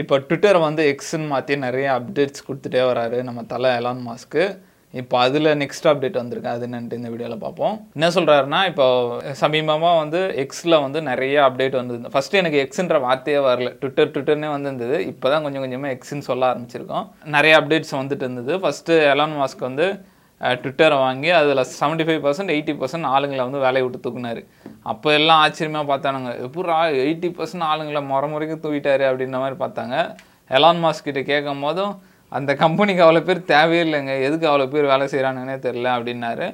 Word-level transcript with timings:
இப்போ 0.00 0.14
ட்விட்டரை 0.28 0.60
வந்து 0.66 0.82
எக்ஸ்ன்னு 0.92 1.28
மாற்றி 1.32 1.54
நிறைய 1.64 1.88
அப்டேட்ஸ் 1.96 2.44
கொடுத்துட்டே 2.46 2.80
வராரு. 2.88 3.18
நம்ம 3.26 3.40
தலை 3.52 3.68
எலான் 3.80 4.00
மாஸ்க்கு 4.06 4.44
இப்போ 5.00 5.16
அதில் 5.24 5.48
நெக்ஸ்ட் 5.60 5.86
அப்டேட் 5.90 6.18
வந்திருக்கு. 6.20 6.48
அது 6.54 6.64
என்னன்ட்டு 6.68 6.98
இந்த 7.00 7.10
வீடியோவில் 7.12 7.44
பார்ப்போம். 7.44 7.74
என்ன 7.96 8.08
சொல்கிறாருன்னா 8.16 8.60
இப்போ 8.70 8.86
சமீபமாக 9.42 10.00
வந்து 10.00 10.20
எக்ஸில் 10.44 10.76
வந்து 10.86 11.00
நிறைய 11.10 11.36
அப்டேட் 11.46 11.76
வந்தது 11.80 12.12
ஃபஸ்ட்டு 12.14 12.40
எனக்கு 12.40 12.58
எக்ஸுன்ற 12.64 12.98
வார்த்தையே 13.06 13.40
வரல. 13.48 13.70
ட்விட்டர் 13.82 14.12
ட்விட்டர்னே 14.14 14.50
வந்திருந்தது. 14.56 14.98
இப்போ 15.12 15.30
தான் 15.34 15.46
கொஞ்சம் 15.46 15.64
கொஞ்சமாக 15.66 15.94
எக்ஸுன்னு 15.98 16.28
சொல்ல 16.30 16.50
ஆரம்பிச்சிருக்கோம். 16.50 17.06
நிறைய 17.36 17.54
அப்டேட்ஸ் 17.60 17.94
வந்துட்டு 18.00 18.26
இருந்தது. 18.28 18.54
ஃபஸ்ட்டு 18.64 18.98
எலான் 19.12 19.38
மாஸ்க் 19.42 19.64
வந்து 19.70 19.88
ட்விட்டரை 20.40 20.96
வாங்கி 21.04 21.30
அதில் 21.38 21.62
seventy 21.78 22.04
five 22.06 22.22
percent 22.24 22.52
eighty 22.54 22.72
percent 22.80 23.08
ஆளுங்களை 23.14 23.42
வந்து 23.46 23.60
வேலையை 23.66 23.82
விட்டு 23.84 24.00
தூக்குனாரு. 24.04 24.42
அப்போ 24.92 25.08
எல்லாம் 25.18 25.40
ஆச்சரியமாக 25.44 25.86
பார்த்தானுங்க. 25.90 26.32
எப்படா 26.46 26.78
எயிட்டி 27.04 27.28
பர்சன்ட் 27.38 27.66
ஆளுங்களை 27.70 28.02
முறை 28.10 28.28
முறைக்கு 28.32 28.56
தூக்கிட்டாரு? 28.64 29.04
அப்படின்ற 29.10 29.38
மாதிரி 29.44 29.58
பார்த்தாங்க. 29.64 29.96
எலான் 30.56 30.82
மாஸ்க் 30.84 31.08
கிட்ட 31.08 31.22
கேட்கும் 31.32 31.64
போதும் 31.66 31.94
அந்த 32.36 32.50
கம்பெனிக்கு 32.62 33.02
அவ்வளோ 33.06 33.22
பேர் 33.28 33.48
தேவையே 33.54 33.82
இல்லைங்க. 33.86 34.14
எதுக்கு 34.26 34.46
அவ்வளோ 34.50 34.66
பேர் 34.74 34.90
வேலை 34.92 35.06
செய்கிறானுங்கன்னே 35.12 35.56
தெரில 35.66 35.88
அப்படின்னாரு. 35.96 36.48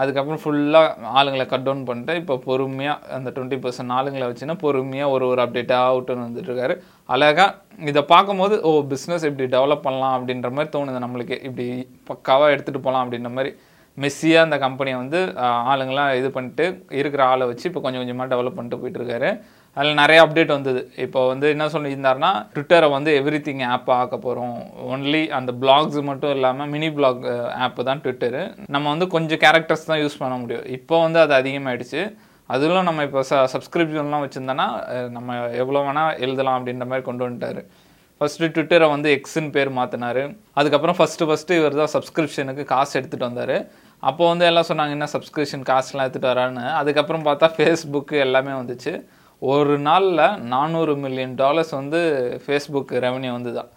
அதுக்கப்புறம் 0.00 0.40
ஃபுல்லாக 0.42 1.10
ஆளுங்களை 1.18 1.44
கட் 1.52 1.66
டவுன் 1.66 1.84
பண்ணிட்டு 1.88 2.14
இப்போ 2.22 2.34
பொறுமையாக 2.46 3.14
அந்த 3.16 3.28
டுவெண்ட்டி 3.36 3.58
பர்சன்ட் 3.64 3.94
ஆளுங்களை 3.98 4.26
வச்சுன்னா 4.30 4.56
பொறுமையாக 4.64 5.14
ஒரு 5.14 5.24
ஒரு 5.32 5.40
அப்டேட்டாக 5.44 5.90
அவுட்டுன்னு 5.92 6.26
வந்துட்டுருக்காரு. 6.26 6.74
அழகாக 7.14 7.54
இதை 7.90 8.02
பார்க்கும்போது 8.12 8.56
ஓ 8.68 8.72
பிஸ்னஸ் 8.92 9.26
இப்படி 9.30 9.46
டெவலப் 9.56 9.86
பண்ணலாம் 9.86 10.16
அப்படின்ற 10.18 10.50
மாதிரி 10.56 10.72
தோணுது 10.76 11.04
நம்மளுக்கு. 11.06 11.38
இப்படி 11.48 11.66
பக்காவாக 12.10 12.54
எடுத்துகிட்டு 12.54 12.84
போகலாம் 12.86 13.04
அப்படின்ற 13.06 13.32
மாதிரி 13.38 13.52
மெஸ்ஸியாக 13.98 14.46
அந்த 14.46 14.56
கம்பெனியை 14.64 14.96
வந்து 15.02 15.20
ஆளுங்களாம் 15.72 16.10
இது 16.20 16.30
பண்ணிட்டு 16.34 16.64
இருக்கிற 17.00 17.22
ஆளை 17.32 17.44
வச்சு 17.50 17.64
இப்போ 17.70 17.80
கொஞ்சம் 17.84 18.02
கொஞ்சமாக 18.02 18.30
டெவலப் 18.32 18.56
பண்ணிட்டு 18.58 18.80
போயிட்டுருக்காரு. 18.82 19.30
அதில் 19.78 19.98
நிறைய 20.00 20.18
அப்டேட் 20.24 20.52
வந்தது. 20.56 20.80
இப்போ 21.04 21.20
வந்து 21.30 21.46
என்ன 21.54 21.64
சொல்லியிருந்தாருன்னா 21.74 22.30
ட்விட்டரை 22.52 22.88
வந்து 22.96 23.10
எவ்ரி 23.20 23.40
திங் 23.46 23.64
ஆப் 23.74 23.90
ஆக்க 23.96 24.16
போகிறோம் 24.26 24.54
ஒன்லி 24.92 25.22
அந்த 25.38 25.52
பிளாக்ஸ் 25.62 25.98
மட்டும் 26.10 26.32
இல்லாமல் 26.36 26.70
மினி 26.74 26.88
பிளாக் 26.98 27.24
ஆப்பு 27.66 27.84
தான் 27.88 28.00
ட்விட்டரு 28.04 28.42
நம்ம 28.74 28.86
வந்து 28.94 29.08
கொஞ்சம் 29.14 29.42
கேரக்டர்ஸ் 29.44 29.88
தான் 29.90 30.00
யூஸ் 30.02 30.20
பண்ண 30.22 30.36
முடியும். 30.42 30.64
இப்போ 30.78 30.94
வந்து 31.06 31.20
அது 31.24 31.34
அதிகமாகிடுச்சு 31.40 32.02
அதிலும் 32.54 32.86
நம்ம 32.88 33.04
இப்போ 33.08 33.20
ச 33.30 33.42
சப்ஸ்கிரிப்ஷன்லாம் 33.54 34.24
வச்சுருந்தோன்னா 34.24 34.66
நம்ம 35.16 35.36
எவ்வளோ 35.62 35.82
வேணால் 35.88 36.12
எழுதலாம் 36.24 36.56
அப்படின்ற 36.58 36.86
மாதிரி 36.90 37.04
கொண்டு 37.08 37.24
வந்துட்டார். 37.26 37.60
ஃபஸ்ட்டு 38.20 38.50
ட்விட்டரை 38.56 38.86
வந்து 38.94 39.08
எக்ஸுன்னு 39.16 39.50
பேர் 39.56 39.70
மாற்றினார் 39.78 40.20
அதுக்கப்புறம் 40.60 40.96
ஃபஸ்ட்டு 40.98 41.26
ஃபஸ்ட்டு 41.30 41.58
இவர் 41.60 41.80
தான் 41.80 41.92
சப்ஸ்கிரிப்ஷனுக்கு 41.94 42.64
காசு 42.72 42.92
எடுத்துகிட்டு 42.98 43.28
வந்தார். 43.28 43.56
அப்போ 44.02 44.22
வந்து 44.30 44.44
எல்லாம் 44.50 44.68
சொன்னாங்க 44.70 44.94
என்ன 44.96 45.08
சப்ஸ்கிரிப்ஷன் 45.14 45.66
காசுலாம் 45.72 46.04
எடுத்துகிட்டு 46.06 46.32
வரான்னு? 46.32 46.64
அதுக்கப்புறம் 46.80 47.26
பார்த்தா 47.28 47.48
ஃபேஸ்புக்கு 47.56 48.16
எல்லாமே 48.26 48.54
வந்துச்சு. 48.60 48.92
ஒரு 49.42 49.74
நாளில் 49.86 50.22
நானூறு 50.52 50.92
மில்லியன் 51.02 51.34
டாலர்ஸ் 51.40 51.72
வந்து 51.80 51.98
ஃபேஸ்புக் 52.44 52.92
ரெவன்யூ 53.04 53.32
வந்து 53.36 53.50
தான் 53.58 53.70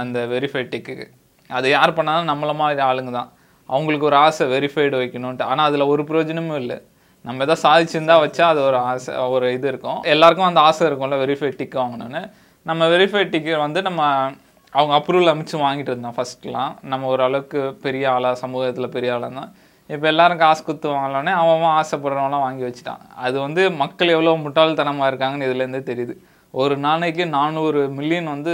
அந்த 0.00 0.18
வெரிஃபைட் 0.32 0.70
டிக்கு 0.74 1.06
அது 1.50 1.66
யார் 1.76 1.96
பண்ணாலும் 1.98 2.30
நம்மள 2.30 2.52
மாதிரி 2.60 2.82
ஆளுங்க 2.88 3.12
தான். 3.18 3.30
அவங்களுக்கு 3.68 4.08
ஒரு 4.10 4.16
ஆசை 4.24 4.44
வெரிஃபைடு 4.54 4.96
வைக்கணுன்ட்டு 5.02 5.48
ஆனால் 5.50 5.66
அதில் 5.68 5.90
ஒரு 5.92 6.02
பிரயோஜனமும் 6.08 6.60
இல்லை. 6.62 6.78
நம்ம 7.24 7.44
எதாவது 7.46 7.62
சாதிச்சிருந்தா 7.66 8.16
வச்சா 8.24 8.44
அது 8.52 8.60
ஒரு 8.68 8.78
ஆசை 8.90 9.12
ஒரு 9.36 9.46
இது 9.56 9.66
இருக்கும். 9.72 10.00
எல்லாருக்கும் 10.14 10.48
அந்த 10.50 10.60
ஆசை 10.68 10.82
இருக்கும்ல 10.88 11.18
வெரிஃபைட் 11.24 11.58
டிக் 11.60 11.78
வாங்கணும்னு. 11.82 12.22
நம்ம 12.66 12.82
வெரிஃபைட் 12.94 13.32
டிக்கு 13.34 13.54
வந்து 13.64 13.80
நம்ம 13.88 14.02
அவங்க 14.72 14.92
அப்ரூவல் 14.98 15.32
அமைச்சு 15.32 15.56
வாங்கிட்டு 15.64 15.92
இருந்தோம் 15.92 16.16
ஃபஸ்ட்லாம் 16.16 16.72
நம்ம 16.92 17.06
ஓரளவுக்கு 17.12 17.60
பெரிய 17.84 18.04
ஆளாக 18.14 18.36
சமூகத்தில் 18.44 18.94
பெரிய 18.96 19.10
ஆளாக 19.16 19.32
தான் 19.40 19.50
இப்போ 19.90 20.06
எல்லாரும் 20.12 20.40
காசு 20.44 20.62
குத்து 20.68 20.88
வாங்கலானே 20.92 21.32
அவன் 21.40 21.76
ஆசைப்படுறவங்களாம் 21.80 22.46
வாங்கி 22.46 22.64
வச்சுட்டான். 22.66 23.02
அது 23.24 23.36
வந்து 23.46 23.62
மக்கள் 23.82 24.14
எவ்வளோ 24.14 24.36
முட்டாள்தனமாக 24.44 25.10
இருக்காங்கன்னு 25.10 25.48
இதுலேருந்தே 25.48 25.82
தெரியுது. 25.90 26.14
ஒரு 26.54 26.74
நாளைக்கு 26.86 27.24
நானூறு 27.36 27.80
மில்லியன் 27.98 28.32
வந்து 28.34 28.52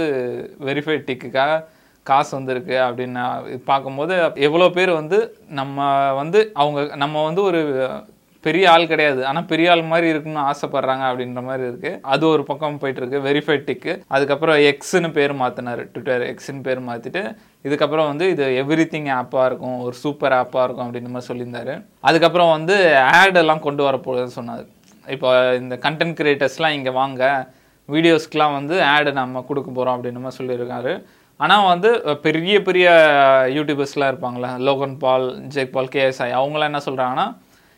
வெரிஃபைட் 0.67 1.07
டிக்குக்காக 1.09 1.61
காசு 2.05 2.31
வந்திருக்கு 2.37 2.75
அப்படின்னு 2.85 3.21
பார்க்கும்போது 3.69 4.13
எவ்வளோ 4.47 4.67
பேர் 4.77 4.91
வந்து 5.01 5.17
நம்ம 5.59 5.85
வந்து 6.21 6.39
அவங்க 6.61 6.81
நம்ம 7.03 7.23
வந்து 7.27 7.41
ஒரு 7.49 7.61
பெரிய 8.47 8.65
ஆள் 8.73 8.85
கிடையாது. 8.91 9.21
ஆனால் 9.29 9.47
பெரிய 9.51 9.71
ஆள் 9.73 9.81
மாதிரி 9.91 10.07
இருக்கணும்னு 10.13 10.43
ஆசைப்படுறாங்க 10.51 11.03
அப்படின்ற 11.09 11.41
மாதிரி 11.47 11.63
இருக்கு. 11.69 11.91
அது 12.13 12.23
ஒரு 12.33 12.43
பக்கம் 12.49 12.79
போயிட்டு 12.81 13.01
இருக்கு 13.01 13.23
வெரிஃபைட் 13.27 13.65
டிக்கு 13.69 13.93
அதுக்கப்புறம் 14.15 14.59
எக்ஸ்னு 14.71 15.09
பேர் 15.17 15.33
மாற்றினார் 15.41 15.81
ட்விட்டர் 15.93 16.25
எக்ஸ்னு 16.31 16.63
பேர் 16.67 16.81
மாற்றிட்டு 16.89 17.23
இதுக்கப்புறம் 17.67 18.09
வந்து 18.11 18.27
இது 18.33 18.45
எவ்ரி 18.63 18.85
திங் 18.93 19.09
ஆப்பாக 19.19 19.47
இருக்கும். 19.49 19.77
ஒரு 19.87 19.95
சூப்பர் 20.03 20.35
ஆப்பாக 20.41 20.65
இருக்கும் 20.67 20.85
அப்படின்ற 20.87 21.11
மாதிரி 21.15 21.29
சொல்லியிருந்தாரு. 21.31 21.75
அதுக்கப்புறம் 22.09 22.53
வந்து 22.57 22.77
ஆடெல்லாம் 23.21 23.65
கொண்டு 23.67 23.83
வர 23.87 23.97
போகுதுன்னு 24.07 24.37
சொன்னார். 24.39 24.65
இப்போ 25.15 25.29
இந்த 25.61 25.75
கண்டென்ட் 25.85 26.17
கிரியேட்டர்ஸ்லாம் 26.21 26.77
இங்கே 26.79 26.93
வாங்க. 27.01 27.23
வீடியோஸ்க்கெலாம் 27.89 28.57
வந்து 28.59 28.75
ஆடு 28.93 29.13
நம்ம 29.21 29.41
கொடுக்க 29.47 29.69
போகிறோம் 29.71 29.95
அப்படின்ற 29.97 30.19
மாதிரி 30.25 30.39
சொல்லியிருக்காரு. 30.41 30.93
ஆனால் 31.43 31.69
வந்து 31.71 31.89
பெரிய 32.25 32.55
பெரிய 32.67 32.87
யூடியூபர்ஸ்லாம் 33.55 34.11
இருப்பாங்களே 34.11 34.49
லோகன் 34.67 34.93
பால் 35.03 35.25
ஜெக் 35.55 35.73
பால் 35.75 35.89
கேஎஸ்ஐ 35.95 36.29
அவங்களாம் 36.39 36.69
என்ன 36.71 36.81
சொல்கிறாங்கன்னா 36.87 37.25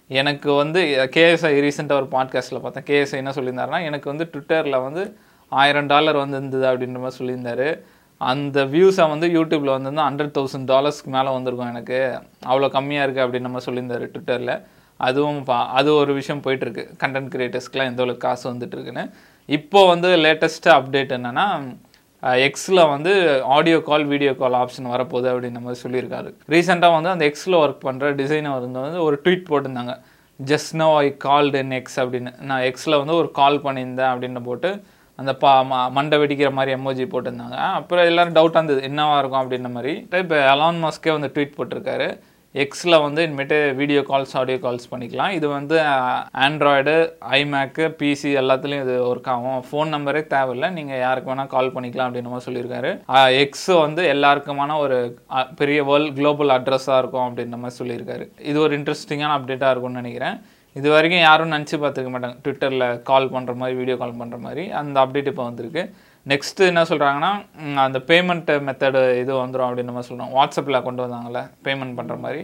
எனக்கு 0.08 0.54
வந்து 0.54 1.10
கேஎஸ்ஐ 1.16 1.54
ரீசெண்டாக 1.66 1.94
ஒரு 1.94 2.06
பாட்காஸ்ட்டில் 2.06 2.60
பார்த்தேன். 2.60 2.84
கேஎஸ்ஐ 2.84 3.12
என்ன 3.12 3.32
சொல்லியிருந்தாருன்னா 3.32 3.84
எனக்கு 3.84 4.10
வந்து 4.10 4.30
ட்விட்டரில் 4.34 4.84
வந்து 4.84 5.18
ஆயிரம் 5.50 5.86
டாலர் 5.86 6.16
வந்திருந்தது 6.16 6.66
அப்படின்ற 6.68 7.00
மாதிரி 7.00 7.26
சொல்லியிருந்தாரு. 7.26 7.82
அந்த 8.18 8.66
வியூஸை 8.66 9.10
வந்து 9.10 9.28
யூடியூப்பில் 9.28 9.82
வந்து 9.82 10.02
ஹண்ட்ரட் 10.02 10.38
தௌசண்ட் 10.38 10.70
டாலர்ஸ்க்கு 10.74 11.06
மேலே 11.06 11.30
வந்திருக்கும் 11.30 11.70
எனக்கு. 11.70 12.22
அவ்வளோ 12.46 12.68
கம்மியாக 12.78 13.06
இருக்குது 13.08 13.26
அப்படின்ற 13.26 13.50
மாதிரி 13.50 13.66
சொல்லியிருந்தாரு 13.72 14.10
ட்விட்டரில் 14.16 14.66
அதுவும் 14.98 15.44
பா 15.44 15.68
அது 15.68 15.94
ஒரு 15.94 16.14
விஷயம் 16.14 16.42
போயிட்டுருக்கு. 16.42 16.84
கண்டென்ட் 17.04 17.34
கிரியேட்டர்ஸ்க்குலாம் 17.36 17.90
எந்த 17.90 18.04
அளவுக்கு 18.04 18.28
காசு 18.28 18.54
வந்துட்டுருக்குன்னு. 18.54 19.12
இப்போது 19.46 19.54
இப்போ 19.56 19.88
வந்து 19.88 20.08
லேட்டஸ்ட்டு 20.08 20.68
அப்டேட் 20.68 21.14
என்னென்னா 21.18 21.78
எக்ஸில் 22.48 22.82
வந்து 22.94 23.12
audio 23.56 23.80
call 23.90 24.06
video 24.06 24.32
call 24.36 24.58
option 24.62 24.92
வரப்போகுது 24.94 25.28
அப்படின்ற 25.32 25.60
மாதிரி 25.66 25.80
சொல்லியிருக்காரு. 25.86 26.30
ரீசெண்டாக 26.54 26.96
வந்து 26.98 27.10
அந்த 27.10 27.24
எக்ஸில் 27.30 27.58
ஒர்க் 27.62 27.86
பண்ணுற 27.88 28.12
டிசைனர் 28.22 28.56
வந்து 28.66 29.04
ஒரு 29.08 29.22
ட்வீட் 29.24 29.50
போட்டிருந்தாங்க. 29.50 29.96
Just 30.40 30.74
know 30.82 30.88
I 30.98 31.08
called 31.28 31.58
an 31.58 31.76
X 31.80 32.00
அப்படின்னு. 32.04 32.32
நான் 32.50 32.64
எக்ஸில் 32.70 33.00
வந்து 33.02 33.16
ஒரு 33.22 33.32
கால் 33.32 33.58
பண்ணியிருந்தேன் 33.66 34.12
அப்படின்னு 34.14 34.42
போட்டு 34.50 34.72
அந்த 35.20 35.34
பா 35.42 35.52
மண்டை 35.98 36.18
வெடிக்கிற 36.22 36.50
மாதிரி 36.52 36.72
எமோஜி 36.78 37.06
போட்டிருந்தாங்க. 37.12 37.58
அப்புறம் 37.80 38.06
எல்லோரும் 38.06 38.38
டவுட்டாக 38.38 38.62
இருந்தது. 38.62 38.82
என்னவாக 38.90 39.20
இருக்கும் 39.20 39.44
அப்படின்ற 39.44 39.70
மாதிரி. 39.76 39.94
இப்போ 40.24 40.40
அலான் 40.54 40.82
மாஸ்க்கே 40.86 41.12
வந்து 41.18 41.32
ட்வீட் 41.36 41.56
போட்டிருக்காரு. 41.58 42.08
எக்ஸில் 42.64 42.96
வந்து 43.06 43.22
இனிமேட்டு 43.28 43.58
வீடியோ 43.80 44.02
கால்ஸ் 44.10 44.34
ஆடியோ 44.42 44.58
கால்ஸ் 44.66 44.90
பண்ணிக்கலாம். 44.92 45.34
இது 45.38 45.48
வந்து 45.56 45.78
ஆண்ட்ராய்டு 46.46 46.94
ஐமேக்கு 47.40 47.86
பிசி 48.00 48.30
எல்லாத்துலேயும் 48.42 48.86
இது 48.86 48.96
ஒர்க் 49.12 49.30
ஆகும். 49.34 49.60
ஃபோன் 49.68 49.94
நம்பரே 49.96 50.22
தேவையில்லை. 50.34 50.70
நீங்கள் 50.78 51.04
யாருக்கு 51.06 51.32
வேணால் 51.32 51.54
கால் 51.56 51.74
பண்ணிக்கலாம் 51.78 52.08
அப்படின்னு 52.10 52.34
மாதிரி 52.34 52.48
சொல்லியிருக்காரு. 52.50 52.92
எக்ஸ் 53.44 53.70
வந்து 53.86 54.04
எல்லாருக்குமான 54.16 54.78
ஒரு 54.86 55.00
பெரிய 55.62 55.80
வேர்ல்ட் 55.92 56.18
குளோபல் 56.20 56.56
அட்ரஸாக 56.58 57.02
இருக்கும் 57.04 57.28
அப்படின்ற 57.28 57.60
மாதிரி 57.64 57.80
சொல்லியிருக்காரு. 57.82 58.28
இது 58.52 58.60
ஒரு 58.66 58.74
இன்ட்ரெஸ்டிங்கான 58.82 59.38
அப்டேட்டாக 59.40 59.74
இருக்கும்னு 59.74 60.02
நினைக்கிறேன். 60.04 60.38
இது 60.80 60.88
வரைக்கும் 60.94 61.24
யாரும் 61.28 61.54
நினச்சி 61.56 61.76
பார்த்துக்க 61.84 62.10
மாட்டாங்க. 62.14 62.38
ட்விட்டரில் 62.46 62.86
கால் 63.10 63.32
பண்ணுற 63.36 63.54
மாதிரி 63.62 63.76
வீடியோ 63.82 63.96
கால் 64.02 64.20
பண்ணுற 64.22 64.38
மாதிரி 64.46 64.64
அந்த 64.82 64.96
அப்டேட் 65.04 65.30
இப்போ 65.32 65.44
வந்திருக்கு. 65.50 65.84
நெக்ஸ்ட்டு 66.32 66.68
என்ன 66.72 66.82
சொல்கிறாங்கன்னா 66.92 67.32
அந்த 67.86 67.98
பேமெண்ட் 68.10 68.52
மெத்தடு 68.68 69.02
இது 69.24 69.32
வந்துடும் 69.42 69.68
அப்படின்ற 69.70 69.94
மாதிரி 69.96 70.10
சொல்கிறாங்க 70.12 70.36
வாட்ஸ்அப்பில் 70.40 70.86
கொண்டு 70.88 71.04
வந்தாங்கள 71.06 71.42
பேமெண்ட் 71.68 71.98
பண்ணுற 72.00 72.16
மாதிரி. 72.26 72.42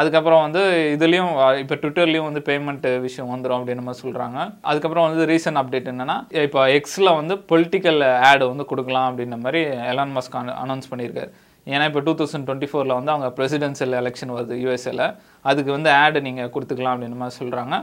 அதுக்கப்புறம் 0.00 0.42
வந்து 0.44 0.62
இதுலேயும் 0.94 1.32
இப்போ 1.62 1.74
ட்விட்டர்லேயும் 1.82 2.28
வந்து 2.28 2.40
பேமெண்ட் 2.48 2.86
விஷயம் 3.06 3.32
வந்துடும் 3.32 3.58
அப்படின்னு 3.58 3.84
மாதிரி 3.86 4.02
சொல்கிறாங்க 4.04 4.38
அதுக்கப்புறம் 4.70 5.06
வந்து 5.08 5.26
ரீசன்ட் 5.32 5.60
அப்டேட் 5.60 5.90
என்னென்னா 5.92 6.16
இப்போ 6.46 6.62
எக்ஸில் 6.78 7.16
வந்து 7.20 7.36
பொலிட்டிக்கல் 7.52 8.00
ஆடு 8.30 8.44
வந்து 8.52 8.66
கொடுக்கலாம் 8.72 9.08
அப்படின்ற 9.10 9.38
மாதிரி 9.44 9.62
எலான் 9.92 10.14
மஸ்க் 10.16 10.38
அனௌன்ஸ் 10.64 10.90
பண்ணியிருக்காரு. 10.92 11.30
ஏன்னா 11.72 11.84
இப்போ 11.90 12.00
டூ 12.06 12.14
தௌசண்ட் 12.20 12.46
டுவெண்ட்டி 12.48 12.70
ஃபோரில் 12.70 12.98
வந்து 12.98 13.12
அவங்க 13.14 13.28
பிரசிடென்சியல் 13.40 13.98
எலெக்ஷன் 14.00 14.36
வருது 14.38 14.56
யூஎஸ்ஏல 14.64 15.04
அதுக்கு 15.50 15.70
வந்து 15.76 15.92
ஆடு 16.04 16.26
நீங்கள் 16.28 16.54
கொடுத்துக்கலாம் 16.56 16.94
அப்படின்ற 16.96 17.20
மாதிரி 17.24 17.40
சொல்கிறாங்க 17.42 17.76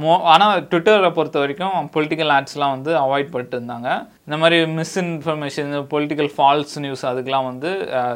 மோ 0.00 0.14
ஆனால் 0.30 0.62
ட்விட்டரை 0.70 1.08
பொறுத்த 1.18 1.36
வரைக்கும் 1.42 1.76
பொலிட்டிக்கல் 1.94 2.32
ஆட்ஸ்லாம் 2.34 2.72
வந்து 2.74 2.90
அவாய்ட் 3.02 3.30
பண்ணிட்டு 3.34 3.56
இருந்தாங்க. 3.58 3.90
இந்த 4.26 4.36
மாதிரி 4.42 4.56
மிஸ்இன்ஃபர்மேஷன் 4.78 5.70
பொலிட்டிக்கல் 5.92 6.28
ஃபால்ஸ் 6.34 6.74
நியூஸ் 6.84 7.04
அதுக்கெலாம் 7.10 7.48
வந்து 7.50 7.70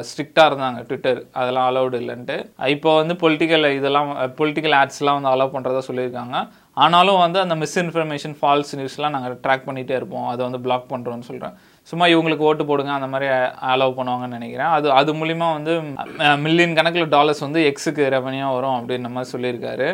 ஸ்ட்ரிக்டாக 0.09 0.49
இருந்தாங்க 0.51 0.81
ட்விட்டர் 0.89 1.19
அதெல்லாம் 1.39 1.67
அலௌடு 1.69 2.01
இல்லைன்ட்டு. 2.01 2.37
இப்போ 2.75 2.91
வந்து 2.99 3.15
பொலிட்டிக்கல் 3.23 3.65
இதெல்லாம் 3.79 4.11
பொலிட்டிக்கல் 4.41 4.77
ஆட்ஸ்லாம் 4.81 5.17
வந்து 5.19 5.31
அலோவ் 5.33 5.55
பண்ணுறதா 5.55 5.81
சொல்லியிருக்காங்க. 5.89 6.35
ஆனாலும் 6.85 7.21
வந்து 7.25 7.39
அந்த 7.45 7.55
மிஸ்இன்ஃபர்மேஷன் 7.63 8.37
ஃபால்ஸ் 8.41 8.75
நியூஸ்லாம் 8.79 9.15
நாங்கள் 9.17 9.39
ட்ராக் 9.45 9.67
பண்ணிகிட்டே 9.69 9.97
இருப்போம். 10.01 10.27
அதை 10.33 10.41
வந்து 10.47 10.61
பிளாக் 10.67 10.87
பண்ணுறோன்னு 10.93 11.29
சொல்கிறேன் 11.31 11.55
சும்மா 11.89 12.05
இவங்களுக்கு 12.13 12.47
ஓட்டு 12.49 12.63
போடுங்க 12.69 12.91
அந்த 12.97 13.07
மாதிரி 13.13 13.27
அலோவ் 13.71 13.97
பண்ணுவாங்கன்னு 13.99 14.37
நினைக்கிறேன். 14.37 14.71
அது 14.77 14.87
அது 14.99 15.11
மூலிமா 15.19 15.47
வந்து 15.57 15.73
மில்லியன் 16.45 16.77
கணக்கில் 16.79 17.13
டாலர்ஸ் 17.15 17.45
வந்து 17.47 17.61
எக்ஸுக்கு 17.69 18.03
ரெவன்யூ 18.15 18.47
வரும் 18.57 18.77
அப்படின்ற 18.79 19.09
மாதிரி 19.15 19.31
சொல்லியிருக்காரு. 19.35 19.89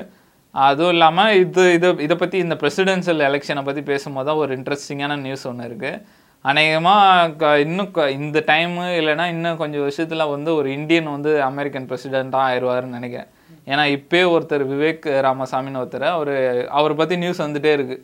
அதுவும் 0.55 0.93
இல்லாமல் 0.95 1.33
இது 1.43 1.63
இதை 1.77 1.89
இதை 2.05 2.15
பற்றி 2.19 2.37
இந்த 2.43 2.55
பிரசிடென்ஷியல் 2.61 3.23
எலெக்ஷனை 3.29 3.63
பற்றி 3.67 3.81
பேசும்போது 3.91 4.27
தான் 4.29 4.41
ஒரு 4.43 4.51
இன்ட்ரெஸ்டிங்கான 4.57 5.17
நியூஸ் 5.25 5.47
ஒன்று 5.49 5.67
இருக்குது 5.69 6.01
அநேகமாக 6.45 7.49
இன்னும் 7.63 7.91
இந்த 8.17 8.39
டைமு 8.49 8.83
இல்லைன்னா 8.99 9.25
இன்னும் 9.35 9.59
கொஞ்சம் 9.61 9.83
வருஷத்தில் 9.85 10.31
வந்து 10.33 10.49
ஒரு 10.59 10.67
இந்தியன் 10.77 11.09
வந்து 11.15 11.31
அமெரிக்கன் 11.49 11.87
பிரசிடெண்ட்டாக 11.89 12.47
ஆயிடுவாருன்னு 12.49 12.97
நினைக்கிறேன். 12.99 13.31
ஏன்னா 13.71 13.83
இப்போயே 13.95 14.25
ஒருத்தர் 14.33 14.63
விவேக் 14.73 15.07
ராமசாமின்னு 15.27 15.81
ஒருத்தர் 15.81 16.07
அவர் 16.17 16.33
அவரை 16.79 16.95
பற்றி 17.01 17.15
நியூஸ் 17.23 17.43
வந்துகிட்டே 17.45 17.73
இருக்குது 17.77 18.03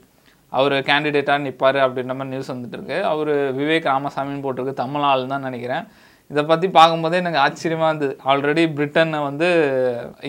அவர் 0.59 0.75
கேண்டிடேட்டாக 0.89 1.43
நிற்பார் 1.47 1.79
அப்படின்ற 1.85 2.13
மாதிரி 2.19 2.33
நியூஸ் 2.33 2.53
வந்துட்டு 2.53 2.77
இருக்கு 2.79 2.97
அவர் 3.11 3.33
விவேக் 3.59 3.91
ராமசாமின்னு 3.93 4.45
போட்டிருக்கு. 4.45 4.81
தமிழ் 4.83 5.31
தான் 5.33 5.47
நினைக்கிறேன். 5.49 5.85
இதை 6.31 6.43
பற்றி 6.51 6.67
பார்க்கும்போதே 6.77 7.17
எனக்கு 7.21 7.43
ஆச்சரியமாக 7.45 7.89
இருந்தது. 7.91 8.13
ஆல்ரெடி 8.31 8.63
பிரிட்டனை 8.77 9.19
வந்து 9.29 9.47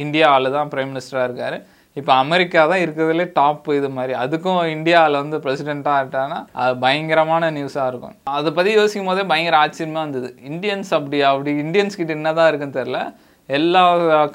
இந்தியா 0.05 0.27
ஆள் 0.35 0.49
தான் 0.59 0.71
பிரைம் 0.73 0.91
மினிஸ்டராக 0.93 1.29
இருக்கார். 1.29 1.57
இப்போ 1.99 2.13
அமெரிக்கா 2.23 2.61
தான் 2.71 2.83
இருக்கிறதுலே 2.85 3.25
டாப் 3.37 3.69
இது 3.79 3.89
மாதிரி. 3.97 4.15
அதுக்கும் 4.23 4.59
இந்தியாவில் 4.77 5.21
வந்து 5.23 5.37
பிரசிடெண்ட்டாக 5.45 5.99
ஆகிட்டாங்கன்னா 5.99 6.41
அது 6.63 6.73
பயங்கரமான 6.85 7.51
நியூஸாக 7.59 7.91
இருக்கும். 7.93 8.17
அதை 8.39 8.51
பற்றி 8.57 8.73
யோசிக்கும் 8.79 9.11
போதே 9.11 9.25
பயங்கர 9.33 9.59
ஆச்சரியமாக 9.65 10.05
இருந்தது. 10.05 10.31
இந்தியன்ஸ் 10.51 10.91
அப்படி 10.99 11.21
அப்படி 11.31 11.53
இந்தியன்ஸ் 11.65 11.99
கிட்ட 12.01 12.19
என்னதான் 12.19 12.51
இருக்குன்னு 12.53 12.79
தெரில 12.81 13.01
எல்லா 13.49 13.83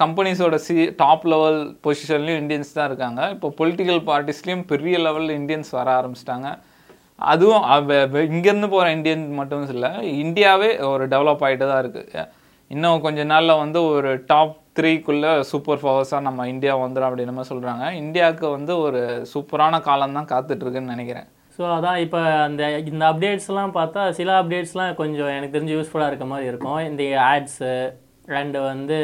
கம்பெனிஸோட 0.02 0.56
சி 0.66 0.74
டாப் 1.02 1.24
லெவல் 1.32 1.60
பொசிஷன்லையும் 1.86 2.42
இந்தியன்ஸ் 2.42 2.76
தான் 2.78 2.90
இருக்காங்க. 2.90 3.22
இப்போ 3.36 3.48
பொலிட்டிக்கல் 3.60 4.02
பார்ட்டிஸ்லேயும் 4.10 4.66
பெரிய 4.72 4.98
லெவலில் 5.06 5.38
இந்தியன்ஸ் 5.40 5.72
வர 5.78 5.88
ஆரம்பிச்சிட்டாங்க. 6.00 6.50
அதுவும் 7.32 7.64
இங்கேருந்து 8.36 8.70
போகிற 8.74 8.90
இந்தியன் 8.98 9.24
மட்டும் 9.40 9.64
இல்லை 9.76 9.92
இந்தியாவே 10.26 10.70
ஒரு 10.92 11.06
டெவலப் 11.14 11.44
ஆகிட்டு 11.46 11.66
தான் 11.72 11.82
இருக்குது 11.84 12.28
இன்னும் 12.72 13.04
கொஞ்ச 13.06 13.22
நாளில் 13.32 13.60
வந்து 13.62 13.80
ஒரு 13.94 14.10
டாப் 14.32 14.56
த்ரீக்குள்ளே 14.78 15.32
சூப்பர் 15.52 15.82
பவர்ஸாக 15.86 16.26
நம்ம 16.28 16.46
இந்தியா 16.52 16.74
வந்துடும் 16.82 17.08
அப்படின்னு 17.08 17.34
மாதிரி 17.38 17.52
சொல்கிறாங்க 17.52 17.86
இந்தியாவுக்கு 18.02 18.46
வந்து 18.58 18.74
ஒரு 18.86 19.02
சூப்பரான 19.32 19.80
காலம் 19.88 20.18
தான் 20.18 20.30
காத்துட்ருக்குன்னு 20.34 20.94
நினைக்கிறேன். 20.96 21.28
ஸோ 21.56 21.64
அதான் 21.78 21.98
இப்போ 22.06 22.20
அந்த 22.48 22.70
இந்த 22.92 23.04
அப்டேட்ஸ்லாம் 23.12 23.74
பார்த்தா 23.80 24.04
சில 24.20 24.36
அப்டேட்ஸ்லாம் 24.42 24.94
கொஞ்சம் 25.02 25.34
எனக்கு 25.38 25.56
தெரிஞ்சு 25.58 25.76
யூஸ்ஃபுல்லாக 25.78 26.12
இருக்க 26.12 26.28
மாதிரி 26.34 26.50
இருக்கும். 26.52 26.80
இந்த 26.90 27.04
ஆட்ஸு 27.32 27.72
அண்டு 28.38 28.60
uh, 28.60 28.68
வந்து 28.72 29.00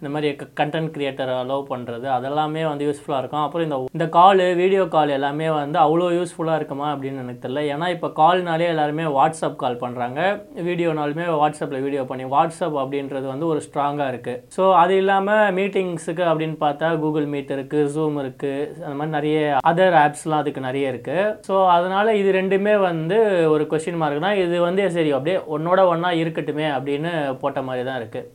இந்த 0.00 0.08
மாதிரி 0.14 0.28
கண்டென்ட் 0.58 0.90
கிரியேட்டரை 0.94 1.34
அலோவ் 1.42 1.62
பண்ணுறது 1.70 2.06
அதெல்லாமே 2.14 2.62
வந்து 2.70 2.86
யூஸ்ஃபுல்லாக 2.86 3.20
இருக்கும். 3.22 3.44
அப்புறம் 3.44 3.66
இந்த 3.66 3.76
இந்த 3.96 4.06
கால் 4.16 4.42
வீடியோ 4.60 4.82
கால் 4.94 5.12
எல்லாமே 5.16 5.46
வந்து 5.52 5.78
அவ்வளோ 5.84 6.08
யூஸ்ஃபுல்லாக 6.16 6.58
இருக்குமா 6.60 6.86
அப்படின்னு 6.92 7.22
எனக்கு 7.22 7.42
தெரியல. 7.44 7.62
ஏன்னா 7.74 7.86
இப்போ 7.94 8.08
கால்னாலே 8.20 8.66
எல்லாருமே 8.72 9.06
வாட்ஸ்அப் 9.16 9.56
கால் 9.62 9.80
பண்ணுறாங்க 9.84 10.20
வீடியோனாலுமே 10.68 11.26
வாட்ஸ்அப்பில் 11.42 11.84
வீடியோ 11.86 12.04
பண்ணி 12.10 12.26
வாட்ஸ்அப் 12.36 12.78
அப்படின்றது 12.82 13.26
வந்து 13.32 13.50
ஒரு 13.52 13.62
ஸ்ட்ராங்காக 13.66 14.10
இருக்குது 14.12 14.42
ஸோ 14.56 14.66
அது 14.82 14.94
இல்லாமல் 15.02 15.52
மீட்டிங்ஸுக்கு 15.60 16.26
அப்படின்னு 16.30 16.58
பார்த்தா 16.66 16.92
கூகுள் 17.00 17.32
மீட் 17.34 17.56
இருக்குது 17.56 17.88
ஜூம் 17.96 18.22
இருக்குது 18.24 18.70
அந்த 18.84 18.94
மாதிரி 18.94 19.16
நிறைய 19.18 19.40
அதர் 19.72 20.00
ஆப்ஸ்லாம் 20.04 20.42
அதுக்கு 20.44 20.68
நிறைய 20.68 20.94
இருக்குது 20.94 21.28
ஸோ 21.48 21.56
அதனால் 21.76 22.16
இது 22.20 22.32
ரெண்டுமே 22.40 22.74
வந்து 22.88 23.18
ஒரு 23.54 23.66
கொஷின் 23.72 24.02
மார்க்னா 24.02 24.32
இது 24.44 24.56
வந்து 24.68 24.84
சரி 24.96 25.12
அப்படியே 25.16 25.38
ஒன்னோட 25.54 25.80
ஒன்றா 25.92 26.12
இருக்கட்டுமே 26.22 26.68
அப்படின்னு 26.76 27.12
போட்ட 27.42 27.60
மாதிரி 27.68 27.84
தான் 27.84 28.00
இருக்குது 28.02 28.26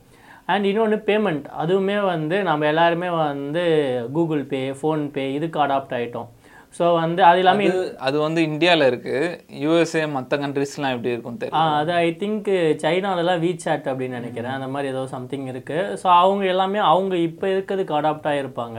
அண்ட் 0.48 0.66
இன்னொன்று 0.66 0.98
பேமெண்ட் 1.06 1.44
அதுவுமே 1.60 1.98
வந்து 2.06 2.36
நம்ம 2.48 2.66
எல்லாருமே 2.68 3.08
வந்து 3.18 3.64
கூகுள் 4.12 4.44
பே 4.48 4.62
ஃபோன்பே 4.78 5.26
இதுக்கு 5.34 5.58
அடாப்ட் 5.62 5.96
ஆகிட்டோம் 5.98 6.30
ஸோ 6.74 6.84
வந்து 6.96 7.20
அது 7.28 7.38
இல்லாமல் 7.40 7.70
அது 7.70 7.80
அது 8.06 8.16
வந்து 8.20 8.40
இந்தியாவில் 8.48 8.86
இருக்குது 8.86 9.24
யூஎஸ்ஏ 9.62 10.04
மற்ற 10.12 10.36
கண்ட்ரீஸ்லாம் 10.42 10.94
எப்படி 10.94 11.12
இருக்கும் 11.12 11.34
ஆ, 11.34 11.40
தெரியும்? 11.42 11.72
அது 11.80 11.92
ஐ 11.98 12.10
திங்க் 12.20 12.48
சைனாலலாம் 12.82 13.42
வீசாட் 13.42 13.90
அப்படின்னு 13.90 14.18
நினைக்கிறேன். 14.20 14.54
அந்த 14.54 14.68
மாதிரி 14.70 14.92
ஏதோ 14.92 15.02
சம்திங் 15.12 15.46
இருக்குது 15.52 15.98
ஸோ 16.00 16.08
அவங்க 16.18 16.44
எல்லாமே 16.52 16.80
அவங்க 16.88 17.14
இப்போ 17.28 17.46
இருக்கிறதுக்கு 17.52 17.98
அடாப்ட் 17.98 18.30
ஆகிருப்பாங்க 18.32 18.78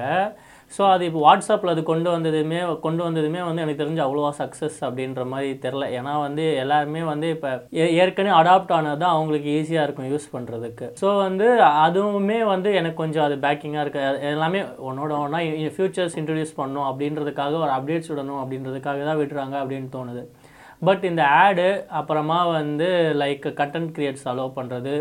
ஸோ 0.71 0.83
அது 0.92 1.04
இப்போ 1.06 1.19
வாட்ஸ்அப்பில் 1.19 1.71
அது 1.71 1.83
கொண்டு 1.83 2.10
வந்ததுமே 2.10 2.60
கொண்டு 2.80 3.04
வந்ததுமே 3.04 3.42
வந்து 3.42 3.62
எனக்கு 3.62 3.81
தெரிஞ்சு 3.81 4.04
அவ்வளோவா 4.06 4.31
சக்ஸஸ் 4.39 4.77
அப்படின்ற 4.81 5.24
மாதிரி 5.25 5.50
தெரில 5.60 5.88
ஏன்னா 5.98 6.13
வந்து 6.21 6.45
எல்லாருமே 6.54 7.01
வந்து 7.04 7.30
இப்போ 7.30 7.50
ஏற்கனவே 7.98 8.36
அடாப்ட் 8.39 8.71
ஆனது 8.71 8.98
தான் 8.98 9.15
அவங்களுக்கு 9.15 9.50
ஈஸியாக 9.50 9.83
இருக்கும் 9.83 10.10
யூஸ் 10.12 10.27
பண்ணுறதுக்கு 10.33 10.88
ஸோ 11.01 11.18
வந்து 11.18 11.50
அதுவுமே 11.86 12.39
வந்து 12.45 12.71
எனக்கு 12.74 13.01
கொஞ்சம் 13.04 13.25
அது 13.25 13.38
பேக்கிங்காக 13.38 13.83
இருக்குது 13.86 14.31
எல்லாமே 14.31 14.62
ஒன்னோட 14.89 15.12
ஒன்றா 15.19 15.42
ஃபியூச்சர்ஸ் 15.75 16.18
இன்ட்ரடியூஸ் 16.21 16.57
பண்ணணும் 16.57 16.88
அப்படின்றதுக்காக 16.89 17.59
ஒரு 17.59 17.71
அப்டேட்ஸ் 17.71 18.12
விடணும் 18.13 18.42
அப்படின்றதுக்காக 18.44 19.04
தான் 19.04 19.21
விடுறாங்க 19.21 19.56
அப்படின்னு 19.63 19.89
தோணுது. 19.98 20.24
பட் 20.81 21.04
இந்த 21.04 21.24
ஆடு 21.42 21.68
அப்புறமா 21.89 22.45
வந்து 22.51 22.88
லைக் 23.19 23.45
கண்டென்ட் 23.59 23.92
கிரியேட்ஸ் 23.95 24.27
அலோவ் 24.27 24.57
பண்ணுறது 24.57 24.95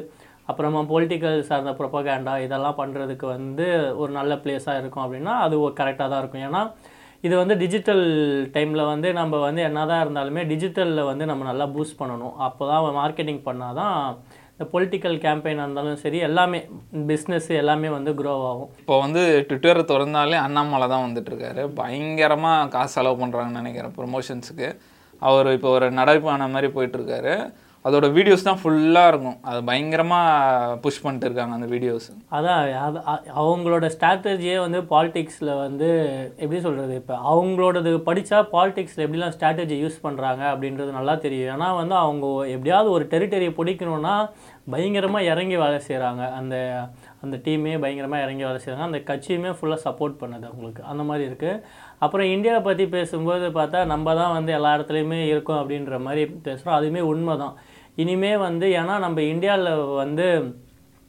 அப்புறமா 0.49 0.81
பொலிட்டிக்கல் 0.93 1.39
சார்ந்த 1.50 1.73
ப்ரொபகேண்டா 1.81 2.35
இதெல்லாம் 2.47 2.79
பண்ணுறதுக்கு 2.81 3.27
வந்து 3.37 3.67
ஒரு 4.03 4.12
நல்ல 4.19 4.35
பிளேஸாக 4.44 4.81
இருக்கும் 4.83 5.05
அப்படின்னா 5.05 5.35
அது 5.44 5.56
கரெக்டாக 5.81 6.09
தான் 6.12 6.23
இருக்கும். 6.23 6.44
ஏன்னா 6.49 6.62
இது 7.27 7.35
வந்து 7.41 7.55
டிஜிட்டல் 7.62 8.05
டைமில் 8.55 8.89
வந்து 8.93 9.09
நம்ம 9.19 9.41
வந்து 9.49 9.62
என்னதான் 9.67 10.05
இருந்தாலுமே 10.05 10.43
டிஜிட்டலில் 10.53 11.09
வந்து 11.11 11.25
நம்ம 11.31 11.43
நல்லா 11.50 11.67
பூஸ்ட் 11.75 12.00
பண்ணணும். 12.00 12.37
அப்போ 12.47 12.62
தான் 12.71 12.87
மார்க்கெட்டிங் 13.00 13.43
பண்ணால் 13.49 13.77
தான் 13.81 13.97
இந்த 14.55 14.65
பொலிட்டிக்கல் 14.73 15.17
கேம்பெயினாக 15.25 15.67
இருந்தாலும் 15.67 16.00
சரி 16.03 16.19
எல்லாமே 16.29 16.59
பிஸ்னஸ் 17.11 17.49
எல்லாமே 17.61 17.89
வந்து 17.97 18.11
க்ரோ 18.19 18.35
ஆகும். 18.50 18.71
இப்போ 18.83 18.97
வந்து 19.05 19.23
ட்விட்டரை 19.49 19.83
திறந்தாலே 19.91 20.39
அண்ணாமலை 20.47 20.87
தான் 20.94 21.05
வந்துட்டுருக்காரு 21.06 21.62
பயங்கரமாக 21.79 22.69
காசு 22.75 22.94
செலவு 22.97 23.21
பண்ணுறாங்கன்னு 23.23 23.62
நினைக்கிறேன் 23.62 23.94
ப்ரொமோஷன்ஸுக்கு 23.99 24.69
அவர் 25.23 25.49
இப்போ 25.56 25.71
ஒரு 25.77 25.89
நடப்பான 26.00 26.49
மாதிரி 26.55 26.71
போயிட்டுருக்காரு 26.77 27.35
அதோட 27.87 28.06
வீடியோஸ் 28.17 28.44
தான் 28.46 28.58
ஃபுல்லாக 28.61 29.11
இருக்கும். 29.12 29.38
அது 29.50 29.61
பயங்கரமாக 29.69 30.76
புஷ் 30.82 31.00
பண்ணிட்டு 31.05 31.26
இருக்காங்க 31.29 31.55
அந்த 31.58 31.69
வீடியோஸ் 31.75 32.06
அதான் 32.37 32.61
அது 32.87 32.99
அவங்களோட 33.43 33.87
ஸ்ட்ராட்டஜியே 33.94 34.56
வந்து 34.64 34.81
பாலிடிக்ஸில் 34.93 35.52
வந்து 35.64 35.88
எப்படி 36.43 36.61
சொல்கிறது 36.67 36.94
இப்போ? 37.00 37.17
அவங்களோடது 37.32 37.93
படித்தா 38.08 38.40
பாலிடிக்ஸில் 38.55 39.05
எப்படிலாம் 39.06 39.34
ஸ்ட்ராட்டஜி 39.37 39.79
யூஸ் 39.84 40.02
பண்ணுறாங்க 40.06 40.43
அப்படின்றது 40.52 40.99
நல்லா 40.99 41.17
தெரியும். 41.26 41.52
ஏன்னா 41.56 41.70
வந்து 41.82 41.96
அவங்க 42.05 42.26
எப்படியாவது 42.56 42.90
ஒரு 42.96 43.06
டெரிட்டரியை 43.14 43.55
பிடிக்கணும்னா 43.61 44.17
பயங்கரமாக 44.73 45.31
இறங்கி 45.32 45.56
வேலை 45.64 45.81
செய்கிறாங்க 45.88 46.25
அந்த 46.40 46.56
அந்த 47.24 47.36
டீமே 47.44 47.72
பயங்கரமாக 47.82 48.24
இறங்கி 48.24 48.44
வேலை 48.46 48.60
செய்கிறாங்க 48.62 48.88
அந்த 48.90 49.00
கட்சியுமே 49.10 49.50
ஃபுல்லாக 49.58 49.80
சப்போர்ட் 49.86 50.16
பண்ணுது 50.22 50.46
அவங்களுக்கு. 50.50 50.82
அந்த 50.92 51.02
மாதிரி 51.10 51.24
இருக்குது 51.30 51.60
அப்புறம் 52.04 52.28
இந்தியாவை 52.34 52.62
பற்றி 52.69 52.86
பேசும்போது 52.96 53.48
பார்த்தா 53.58 53.80
நம்ம 53.92 54.14
தான் 54.20 54.34
வந்து 54.38 54.52
எல்லா 54.58 54.72
இடத்துலையுமே 54.78 55.20
இருக்கோம் 55.32 55.60
அப்படின்ற 55.62 55.98
மாதிரி 56.06 56.24
பேசுகிறோம் 56.48 56.76
அதுவுமே 56.78 57.04
உண்மை 57.12 57.36
தான் 57.44 57.54
இனிமே 58.02 58.32
வந்து 58.46 58.66
ஏன்னா 58.80 58.96
நம்ம 59.06 59.22
இந்தியாவில் 59.32 59.72
வந்து 60.02 60.26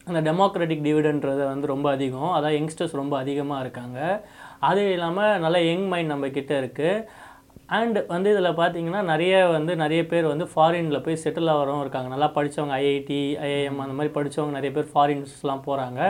அந்த 0.08 0.20
டெமோக்ராட்டிக் 0.30 0.86
டிவிடன்றது 0.86 1.44
வந்து 1.52 1.66
ரொம்ப 1.74 1.88
அதிகம். 1.96 2.32
அதான் 2.38 2.56
யங்ஸ்டர்ஸ் 2.58 3.00
ரொம்ப 3.02 3.14
அதிகமாக 3.24 3.64
இருக்காங்க. 3.66 4.00
அது 4.70 4.82
இல்லாமல் 4.96 5.40
நல்ல 5.44 5.58
யங் 5.68 5.86
மைண்ட் 5.92 6.12
நம்மக்கிட்ட 6.14 6.54
இருக்குது 6.62 7.06
அண்ட் 7.70 7.98
வந்து 8.08 8.32
இதில் 8.34 8.58
பார்த்தீங்கன்னா 8.60 9.02
நிறைய 9.04 9.34
வந்து 9.48 9.74
நிறைய 9.76 10.02
பேர் 10.06 10.32
வந்து 10.32 10.46
ஃபாரினில் 10.54 11.04
போய் 11.06 11.22
செட்டில் 11.24 11.52
ஆகிறவங்க 11.54 11.86
இருக்காங்க. 11.86 12.10
நல்லா 12.10 12.30
படித்தவங்க 12.38 12.74
ஐஐடி 12.84 13.22
ஐஐஎம் 13.50 13.84
அந்த 13.84 13.96
மாதிரி 13.98 14.14
படித்தவங்க 14.18 14.58
நிறைய 14.60 14.72
பேர் 14.78 14.92
ஃபாரின்ஸ்லாம் 14.94 15.66
போகிறாங்க 15.68 16.02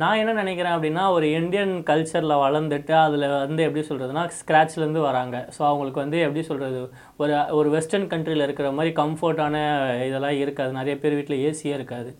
நான் 0.00 0.20
என்ன 0.20 0.32
நினைக்கிறேன் 0.32 0.74
அப்படின்னா 0.74 1.02
ஒரு 1.12 1.26
இந்தியன் 1.38 1.72
கல்ச்சரில் 1.88 2.40
வளர்ந்துட்டு 2.42 2.94
அதில் 3.04 3.26
வந்து 3.46 3.62
எப்படி 3.66 3.82
சொல்கிறதுனா 3.88 4.22
ஸ்க்ராட்ச்லேருந்து 4.38 5.00
வராங்க. 5.08 5.36
ஸோ 5.56 5.60
அவங்களுக்கு 5.70 6.02
வந்து 6.04 6.18
எப்படி 6.26 6.42
சொல்கிறது 6.42 6.80
ஒரு 7.16 7.34
ஒரு 7.58 7.70
வெஸ்டர்ன் 7.70 8.08
கண்ட்ரியில் 8.12 8.46
இருக்கிற 8.46 8.70
மாதிரி 8.72 8.94
கம்ஃபர்ட்டான 9.02 9.56
இதெல்லாம் 10.08 10.38
இருக்காது. 10.42 10.72
நிறைய 10.72 10.98
பேர் 10.98 11.18
வீட்டில் 11.18 11.42
ஏசியே 11.48 11.74
இருக்காது. 11.78 12.12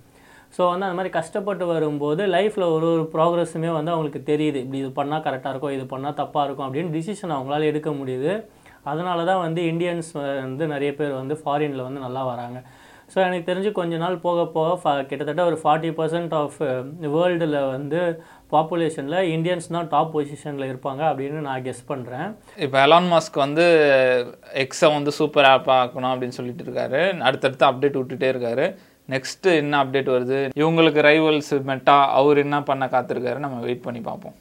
ஸோ 0.56 0.62
வந்து 0.70 0.86
அந்த 0.86 0.96
மாதிரி 0.98 1.12
கஷ்டப்பட்டு 1.19 1.64
வரும்போது 1.72 2.22
லைஃப்பில் 2.36 2.66
ஒரு 2.76 2.86
ஒரு 2.94 3.04
ப்ராக்ரஸுமே 3.14 3.70
வந்து 3.78 3.92
அவங்களுக்கு 3.94 4.22
தெரியுது. 4.30 4.58
இப்படி 4.64 4.80
இது 4.82 4.90
பண்ணால் 5.00 5.24
கரெக்டாக 5.26 5.52
இருக்கும் 5.52 5.76
இது 5.76 5.84
பண்ணால் 5.94 6.19
தப்பாக 6.20 6.46
இருக்கும் 6.46 6.66
அப்படின்னு 6.69 6.94
டிசிஷன் 6.98 7.36
அவங்களால 7.36 7.69
எடுக்க 7.72 7.90
முடியுது. 8.00 8.32
அதனால 8.90 9.24
தான் 9.30 9.42
வந்து 9.46 9.62
இந்தியன்ஸ் 9.72 10.10
வந்து 10.44 10.66
நிறைய 10.74 10.90
பேர் 10.98 11.19
வந்து 11.22 11.34
ஃபாரினில் 11.42 11.86
வந்து 11.86 12.04
நல்லா 12.06 12.22
வராங்க. 12.32 12.58
ஸோ 13.12 13.19
எனக்கு 13.26 13.48
தெரிஞ்சு 13.48 13.70
கொஞ்ச 13.78 13.94
நாள் 14.02 14.16
போக 14.24 14.40
போக 14.56 14.74
ஃபா 14.80 14.90
கிட்டத்தட்ட 15.10 15.44
ஒரு 15.50 15.56
ஃபார்ட்டி 15.62 15.88
பர்சன்ட் 15.96 16.34
ஆஃப் 16.40 16.58
வேர்ல்டில் 17.14 17.56
வந்து 17.74 18.00
பாப்புலேஷனில் 18.54 19.30
இந்தியன்ஸ் 19.36 19.66
தான் 19.76 19.88
டாப் 19.94 20.12
பொசிஷனில் 20.14 20.69
இருப்பாங்க 20.70 21.02
அப்படின்னு 21.10 21.40
நான் 21.48 21.64
கெஸ் 21.66 21.82
பண்ணுறேன் 21.90 22.28
இப்போ 22.66 22.78
எலான் 22.84 23.10
மாஸ்க் 23.14 23.42
வந்து 23.46 23.64
எக்ஸை 24.64 24.90
வந்து 24.98 25.12
சூப்பர் 25.19 25.48
ஆப் 25.52 25.70
ஆக்கணும் 25.80 26.12
அப்படின்னு 26.12 26.38
சொல்லிட்டு 26.38 26.64
இருக்காரு. 26.66 27.02
அடுத்தடுத்து 27.28 27.69
அப்டேட் 27.70 27.98
விட்டுட்டே 28.00 28.30
இருக்காரு. 28.34 28.66
நெக்ஸ்ட்டு 29.10 29.55
என்ன 29.55 29.84
அப்டேட் 29.84 30.10
வருது? 30.17 30.38
இவங்களுக்கு 30.56 31.00
ரைவல்ஸ் 31.08 31.62
மெட்டா 31.62 31.96
அவர் 32.12 32.36
என்ன 32.36 32.62
பண்ண 32.62 32.86
காத்திருக்காரு? 32.86 33.36
நம்ம 33.36 33.60
வெயிட் 33.60 33.82
பண்ணி 33.82 34.00
பார்ப்போம். 34.00 34.34